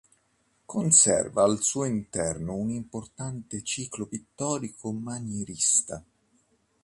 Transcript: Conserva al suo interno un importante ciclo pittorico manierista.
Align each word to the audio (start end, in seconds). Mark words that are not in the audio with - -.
Conserva 0.65 1.43
al 1.43 1.61
suo 1.61 1.85
interno 1.85 2.55
un 2.55 2.71
importante 2.71 3.61
ciclo 3.61 4.07
pittorico 4.07 4.91
manierista. 4.91 6.03